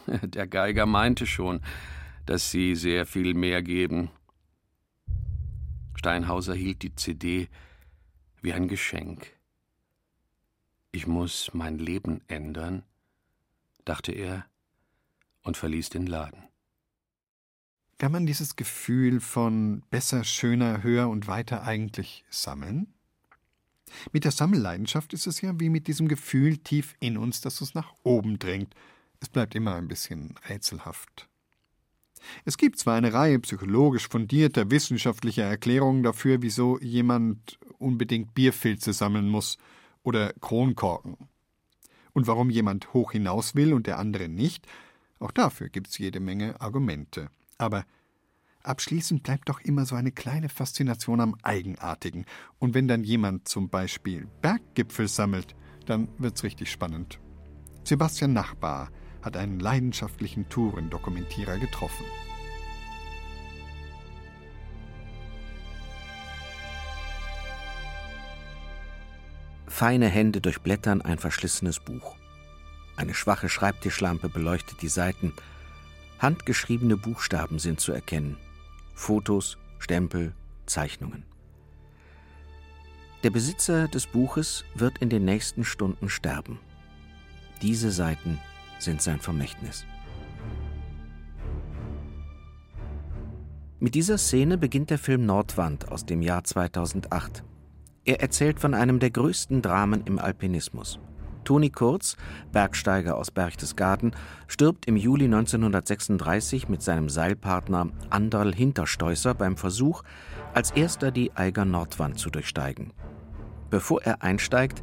[0.22, 1.60] Der Geiger meinte schon,
[2.26, 4.10] dass sie sehr viel mehr geben.
[5.94, 7.48] Steinhauser hielt die CD
[8.42, 9.32] wie ein Geschenk.
[10.92, 12.82] Ich muss mein Leben ändern,
[13.84, 14.46] dachte er
[15.42, 16.42] und verließ den Laden.
[17.98, 22.92] Kann man dieses Gefühl von besser, schöner, höher und weiter eigentlich sammeln?
[24.12, 27.74] Mit der Sammelleidenschaft ist es ja wie mit diesem Gefühl tief in uns, das uns
[27.74, 28.74] nach oben drängt.
[29.20, 31.28] Es bleibt immer ein bisschen rätselhaft.
[32.44, 39.28] Es gibt zwar eine Reihe psychologisch fundierter wissenschaftlicher Erklärungen dafür, wieso jemand unbedingt Bierfilze sammeln
[39.28, 39.58] muss
[40.02, 41.16] oder Kronkorken.
[42.12, 44.66] Und warum jemand hoch hinaus will und der andere nicht,
[45.18, 47.28] auch dafür gibt es jede Menge Argumente.
[47.58, 47.84] Aber
[48.62, 52.24] abschließend bleibt doch immer so eine kleine Faszination am Eigenartigen.
[52.58, 55.54] Und wenn dann jemand zum Beispiel Berggipfel sammelt,
[55.86, 57.20] dann wird's richtig spannend.
[57.84, 58.90] Sebastian Nachbar
[59.26, 62.06] hat einen leidenschaftlichen Tourendokumentierer getroffen.
[69.66, 72.14] Feine Hände durchblättern ein verschlissenes Buch.
[72.96, 75.34] Eine schwache Schreibtischlampe beleuchtet die Seiten.
[76.20, 78.38] Handgeschriebene Buchstaben sind zu erkennen.
[78.94, 80.34] Fotos, Stempel,
[80.64, 81.24] Zeichnungen.
[83.24, 86.60] Der Besitzer des Buches wird in den nächsten Stunden sterben.
[87.60, 88.38] Diese Seiten
[88.78, 89.86] sind sein Vermächtnis.
[93.78, 97.44] Mit dieser Szene beginnt der Film Nordwand aus dem Jahr 2008.
[98.04, 100.98] Er erzählt von einem der größten Dramen im Alpinismus.
[101.44, 102.16] Toni Kurz,
[102.52, 104.14] Bergsteiger aus Berchtesgaden,
[104.48, 110.02] stirbt im Juli 1936 mit seinem Seilpartner Anderl Hinterstoisser beim Versuch,
[110.54, 112.92] als erster die Eiger Nordwand zu durchsteigen.
[113.70, 114.82] Bevor er einsteigt,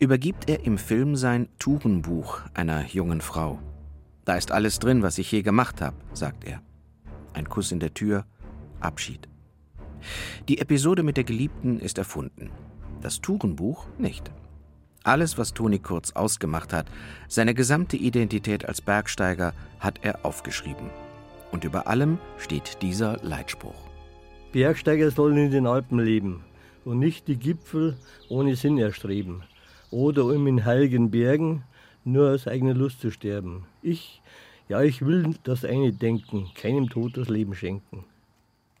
[0.00, 3.58] übergibt er im Film sein Tourenbuch einer jungen Frau.
[4.24, 6.62] Da ist alles drin, was ich je gemacht habe, sagt er.
[7.34, 8.24] Ein Kuss in der Tür,
[8.80, 9.28] Abschied.
[10.48, 12.50] Die Episode mit der Geliebten ist erfunden.
[13.02, 14.30] Das Tourenbuch nicht.
[15.04, 16.86] Alles, was Toni Kurz ausgemacht hat,
[17.28, 20.88] seine gesamte Identität als Bergsteiger, hat er aufgeschrieben.
[21.52, 23.88] Und über allem steht dieser Leitspruch.
[24.52, 26.42] Bergsteiger sollen in den Alpen leben
[26.86, 27.98] und nicht die Gipfel
[28.30, 29.42] ohne Sinn erstreben
[29.90, 31.64] oder um in heiligen Bergen
[32.04, 33.66] nur aus eigener Lust zu sterben.
[33.82, 34.22] Ich,
[34.68, 38.04] ja, ich will das eine denken, keinem Tod das Leben schenken.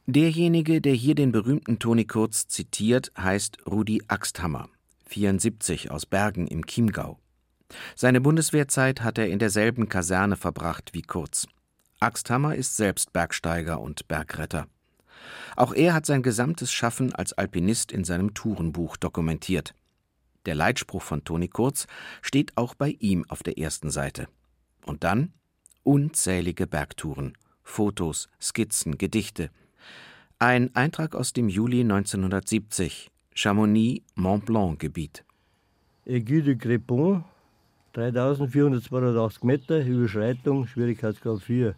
[0.06, 4.68] Derjenige, der hier den berühmten Toni Kurz zitiert, heißt Rudi Axthammer,
[5.06, 7.18] 74 aus Bergen im Chiemgau.
[7.94, 11.46] Seine Bundeswehrzeit hat er in derselben Kaserne verbracht wie Kurz.
[12.00, 14.66] Axthammer ist selbst Bergsteiger und Bergretter.
[15.54, 19.74] Auch er hat sein gesamtes Schaffen als Alpinist in seinem Tourenbuch dokumentiert.
[20.46, 21.86] Der Leitspruch von Toni Kurz
[22.22, 24.28] steht auch bei ihm auf der ersten Seite.
[24.86, 25.32] Und dann
[25.82, 29.50] unzählige Bergtouren, Fotos, Skizzen, Gedichte.
[30.38, 35.24] Ein Eintrag aus dem Juli 1970, Chamonix-Mont Blanc-Gebiet.
[36.06, 37.22] Aiguille de Crépon,
[37.92, 41.74] 3482 Meter, Überschreitung, Schwierigkeitsgrad 4.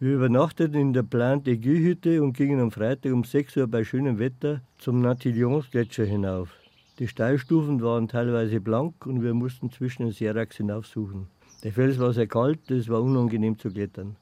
[0.00, 4.18] Wir übernachteten in der Plant Aiguille-Hütte und gingen am Freitag um 6 Uhr bei schönem
[4.20, 6.50] Wetter zum Natillons-Gletscher hinauf.
[6.98, 11.28] Die Steilstufen waren teilweise blank und wir mussten zwischen den Seracs hinaufsuchen.
[11.62, 14.16] Der Fels war sehr kalt, es war unangenehm zu klettern.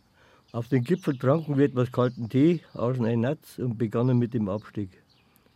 [0.52, 4.50] Auf den Gipfel tranken wir etwas kalten Tee, aßen ein Natz und begannen mit dem
[4.50, 5.02] Abstieg.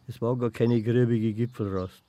[0.08, 2.02] Es war gar keine grübige Gipfelrast.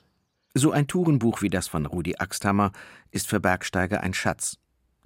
[0.54, 2.72] So ein Tourenbuch wie das von Rudi Axthammer
[3.12, 4.58] ist für Bergsteiger ein Schatz.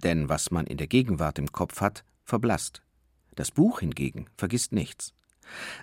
[0.04, 2.80] Denn was man in der Gegenwart im Kopf hat, verblasst.
[3.34, 5.14] Das Buch hingegen vergisst nichts.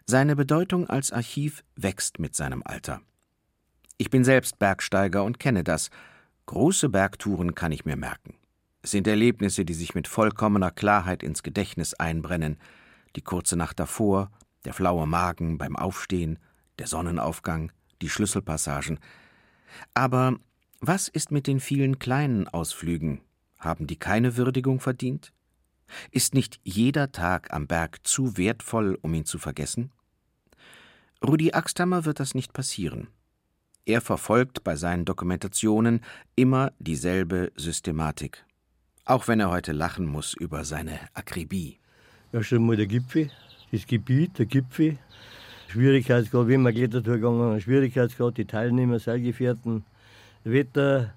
[0.05, 3.01] Seine Bedeutung als Archiv wächst mit seinem Alter.
[3.97, 5.89] Ich bin selbst Bergsteiger und kenne das.
[6.45, 8.35] Große Bergtouren kann ich mir merken.
[8.81, 12.57] Es sind Erlebnisse, die sich mit vollkommener Klarheit ins Gedächtnis einbrennen.
[13.15, 14.31] Die kurze Nacht davor,
[14.65, 16.39] der flaue Magen beim Aufstehen,
[16.79, 17.71] der Sonnenaufgang,
[18.01, 18.99] die Schlüsselpassagen.
[19.93, 20.37] Aber
[20.81, 23.21] was ist mit den vielen kleinen Ausflügen?
[23.57, 25.31] Haben die keine Würdigung verdient?
[26.11, 29.91] Ist nicht jeder Tag am Berg zu wertvoll, um ihn zu vergessen?
[31.23, 33.07] Rudi Axthammer wird das nicht passieren.
[33.85, 35.99] Er verfolgt bei seinen Dokumentationen
[36.37, 38.45] immer dieselbe Systematik.
[39.03, 41.79] Auch wenn er heute lachen muss über seine Akribie.
[42.31, 43.29] Ja, schon mal der Gipfel,
[43.73, 44.97] das Gebiet, der Gipfel.
[45.67, 49.83] Schwierigkeitsgrad, wenn man Klettertour gegangen Schwierigkeitsgrad, die Teilnehmer, Seilgefährten,
[50.45, 51.13] Wetter,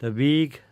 [0.00, 0.62] der Weg,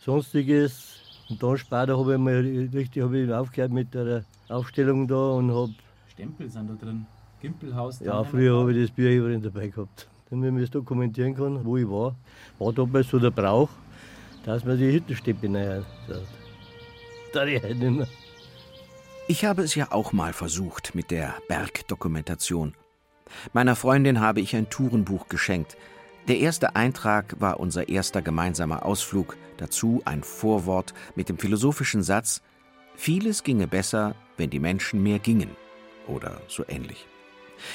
[0.00, 1.02] sonstiges.
[1.28, 2.36] Und dann später habe ich mal
[2.72, 5.74] richtig hab ich aufgehört mit der Aufstellung da und habe.
[6.08, 7.04] Stempel sind da drin.
[7.42, 8.00] Gimpelhaus.
[8.00, 10.08] Ja, früher habe ich das Bier überall dabei gehabt.
[10.34, 12.16] Damit man es dokumentieren kann, wo ich war.
[12.58, 13.68] War damals so der Brauch,
[14.44, 15.84] dass man die Hüttensteppe näher.
[17.32, 18.08] Da ich halt nicht mehr.
[19.28, 22.74] Ich habe es ja auch mal versucht mit der Bergdokumentation.
[23.52, 25.76] Meiner Freundin habe ich ein Tourenbuch geschenkt.
[26.26, 32.42] Der erste Eintrag war unser erster gemeinsamer Ausflug, dazu ein Vorwort mit dem philosophischen Satz
[32.96, 35.50] Vieles ginge besser, wenn die Menschen mehr gingen
[36.08, 37.06] oder so ähnlich.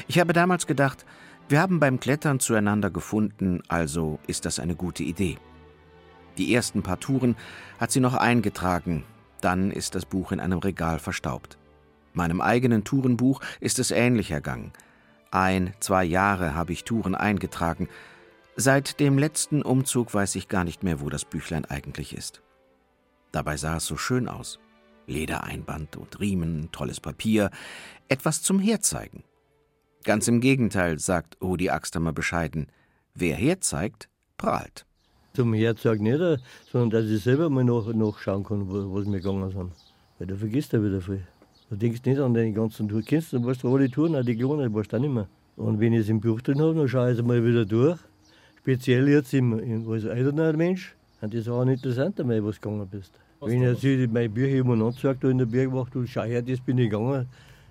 [0.07, 1.05] Ich habe damals gedacht,
[1.49, 5.37] wir haben beim Klettern zueinander gefunden, also ist das eine gute Idee.
[6.37, 7.35] Die ersten paar Touren
[7.79, 9.03] hat sie noch eingetragen,
[9.41, 11.57] dann ist das Buch in einem Regal verstaubt.
[12.13, 14.73] Meinem eigenen Tourenbuch ist es ähnlich ergangen.
[15.31, 17.87] Ein, zwei Jahre habe ich Touren eingetragen.
[18.55, 22.41] Seit dem letzten Umzug weiß ich gar nicht mehr, wo das Büchlein eigentlich ist.
[23.31, 24.59] Dabei sah es so schön aus.
[25.07, 27.49] Ledereinband und Riemen, tolles Papier,
[28.07, 29.23] etwas zum Herzeigen.
[30.03, 32.67] Ganz im Gegenteil, sagt Rudi Axtamer bescheiden.
[33.15, 34.85] Wer herzeigt, prahlt.
[35.33, 36.41] Zum Herzeigen nicht,
[36.71, 39.71] sondern dass ich selber mal nach, nachschauen kann, wo, was wir gegangen sind.
[40.17, 41.21] Weil da vergisst er wieder viel.
[41.69, 43.03] Du denkst nicht an deine ganzen Touren.
[43.05, 45.27] Kennst du, weißt du, alle Touren, auch die kleinen, weißt du auch nicht mehr.
[45.55, 47.99] Und wenn ich es im Buch drin habe, dann schaue ich es mal wieder durch.
[48.59, 52.61] Speziell jetzt im, im, als älterer Mensch, und das ist auch interessanter, mal, was du
[52.61, 53.11] gegangen bist.
[53.39, 56.41] Was wenn ich jetzt meine Bücher immer anzeige, da in der Bergwacht, du schau her,
[56.41, 57.27] das bin ich gegangen,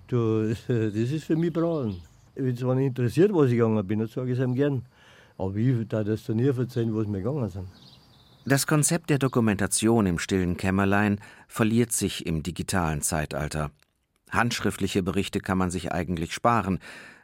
[0.07, 2.08] du, das ist für mich Brauchen.
[2.39, 4.85] Es mich interessiert, was ich gegangen bin, dann sage ich ihm gern.
[5.37, 7.67] Aber ich darf das dann nie erzählen, was wir gegangen sind.
[8.45, 13.71] Das Konzept der Dokumentation im stillen Kämmerlein verliert sich im digitalen Zeitalter.
[14.29, 16.79] Handschriftliche Berichte kann man sich eigentlich sparen.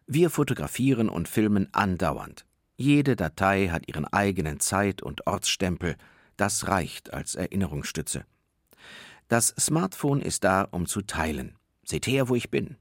[0.05, 2.45] Wir fotografieren und filmen andauernd.
[2.77, 5.95] Jede Datei hat ihren eigenen Zeit- und Ortsstempel.
[6.35, 8.25] Das reicht als Erinnerungsstütze.
[9.27, 11.55] Das Smartphone ist da, um zu teilen.
[11.83, 12.75] Seht her, wo ich bin.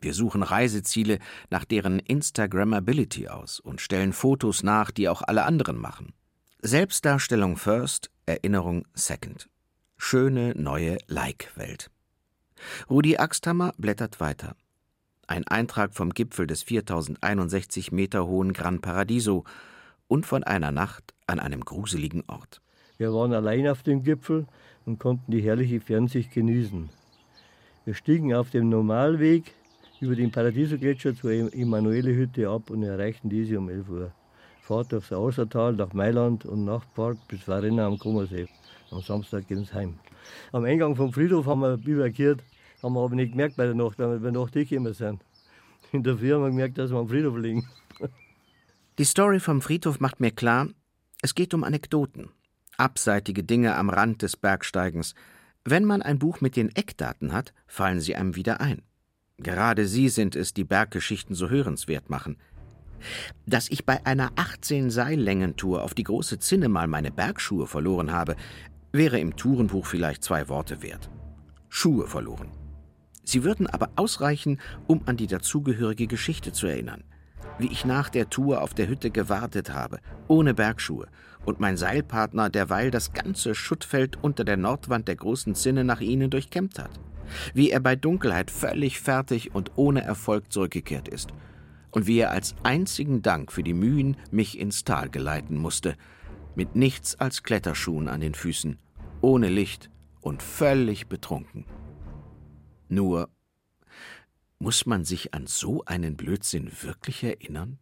[0.00, 1.18] Wir suchen Reiseziele
[1.50, 6.14] nach deren Instagrammability aus und stellen Fotos nach, die auch alle anderen machen.
[6.62, 9.48] Selbstdarstellung first, Erinnerung second.
[9.96, 11.90] Schöne neue Like-Welt.
[12.88, 14.56] Rudi Axthammer blättert weiter.
[15.26, 19.44] Ein Eintrag vom Gipfel des 4061 Meter hohen Gran Paradiso
[20.08, 22.60] und von einer Nacht an einem gruseligen Ort.
[22.98, 24.46] Wir waren allein auf dem Gipfel
[24.84, 26.90] und konnten die herrliche Fernsicht genießen.
[27.84, 29.54] Wir stiegen auf dem Normalweg
[30.00, 34.12] über den Paradiso-Gletscher zur Emanuele-Hütte ab und erreichten diese um 11 Uhr.
[34.62, 38.48] Fahrt durchs Außertal nach Mailand und Nachtfahrt bis Varenna am Kummersee.
[38.90, 39.98] Am Samstag gehen wir heim.
[40.52, 42.42] Am Eingang vom Friedhof haben wir bivouakiert,
[42.82, 45.22] haben wir aber nicht gemerkt bei der Nacht, weil wir der Nacht gekommen sind.
[45.92, 47.68] In der Früh haben wir gemerkt, dass wir am Friedhof liegen.
[48.98, 50.68] Die Story vom Friedhof macht mir klar,
[51.22, 52.30] es geht um Anekdoten,
[52.76, 55.14] abseitige Dinge am Rand des Bergsteigens.
[55.64, 58.82] Wenn man ein Buch mit den Eckdaten hat, fallen sie einem wieder ein.
[59.42, 62.36] Gerade sie sind es, die Berggeschichten so hörenswert machen.
[63.46, 68.36] Dass ich bei einer 18 Seillängentour auf die große Zinne mal meine Bergschuhe verloren habe,
[68.92, 71.10] wäre im Tourenbuch vielleicht zwei Worte wert.
[71.68, 72.50] Schuhe verloren.
[73.24, 77.04] Sie würden aber ausreichen, um an die dazugehörige Geschichte zu erinnern.
[77.58, 81.06] Wie ich nach der Tour auf der Hütte gewartet habe, ohne Bergschuhe,
[81.46, 86.28] und mein Seilpartner derweil das ganze Schuttfeld unter der Nordwand der großen Zinne nach ihnen
[86.28, 87.00] durchkämmt hat
[87.54, 91.30] wie er bei Dunkelheit völlig fertig und ohne Erfolg zurückgekehrt ist,
[91.90, 95.96] und wie er als einzigen Dank für die Mühen mich ins Tal geleiten musste,
[96.54, 98.78] mit nichts als Kletterschuhen an den Füßen,
[99.20, 101.64] ohne Licht und völlig betrunken.
[102.88, 103.28] Nur
[104.58, 107.78] muss man sich an so einen Blödsinn wirklich erinnern?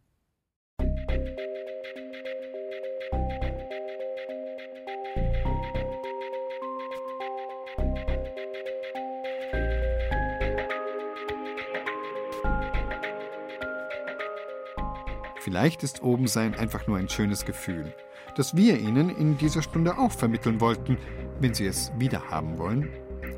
[15.49, 17.91] Vielleicht ist Obensein einfach nur ein schönes Gefühl,
[18.35, 20.95] das wir Ihnen in dieser Stunde auch vermitteln wollten,
[21.39, 22.87] wenn Sie es wieder haben wollen.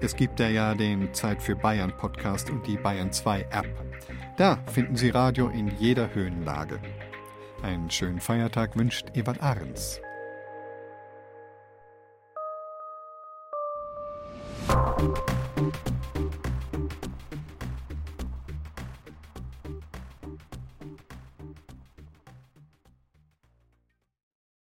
[0.01, 3.69] Es gibt da ja den Zeit für Bayern Podcast und die Bayern 2 App.
[4.35, 6.81] Da finden Sie Radio in jeder Höhenlage.
[7.63, 10.01] Einen schönen Feiertag wünscht Ewald Ahrens.
[15.55, 16.00] Musik